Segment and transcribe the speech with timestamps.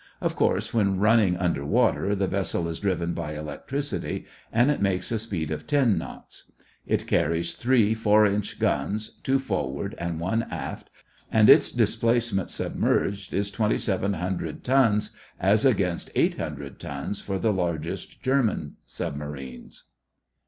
[0.19, 5.11] Of course when running under water the vessel is driven by electricity and it makes
[5.11, 6.51] a speed of 10 knots.
[6.87, 10.89] It carries three 4 inch guns, two forward and one aft,
[11.31, 18.77] and its displacement submerged is 2700 tons as against 800 tons for the largest German
[18.87, 19.83] submarines.